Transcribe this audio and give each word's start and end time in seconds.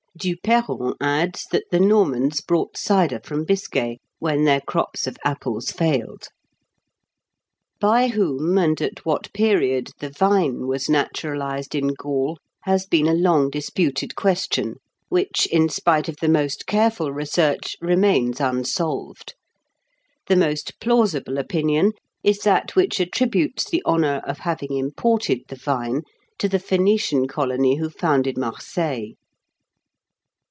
Duperron 0.19 0.93
adds 1.01 1.47
that 1.51 1.63
the 1.71 1.79
Normans 1.79 2.41
brought 2.41 2.77
cider 2.77 3.19
from 3.23 3.43
Biscay, 3.45 3.97
when 4.19 4.43
their 4.43 4.59
crops 4.61 5.07
of 5.07 5.15
apples 5.25 5.71
failed. 5.71 6.27
By 7.79 8.09
whom 8.09 8.55
and 8.57 8.79
at 8.81 9.03
what 9.05 9.33
period 9.33 9.89
the 9.99 10.09
vine 10.11 10.67
was 10.67 10.87
naturalised 10.89 11.73
in 11.73 11.95
Gaul 11.97 12.37
has 12.65 12.85
been 12.85 13.07
a 13.07 13.15
long 13.15 13.49
disputed 13.49 14.15
question, 14.15 14.75
which, 15.09 15.47
in 15.47 15.69
spite 15.69 16.07
of 16.09 16.17
the 16.17 16.29
most 16.29 16.67
careful 16.67 17.11
research, 17.13 17.75
remains 17.81 18.39
unsolved. 18.41 19.33
The 20.27 20.35
most 20.35 20.79
plausible 20.81 21.37
opinion 21.39 21.93
is 22.21 22.39
that 22.39 22.75
which 22.75 22.99
attributes 22.99 23.67
the 23.67 23.81
honour 23.85 24.21
of 24.27 24.39
having 24.39 24.75
imported 24.77 25.43
the 25.47 25.55
vine 25.55 26.03
to 26.37 26.47
the 26.49 26.59
Phoenician 26.59 27.27
colony 27.29 27.77
who 27.77 27.89
founded 27.89 28.37
Marseilles. 28.37 29.15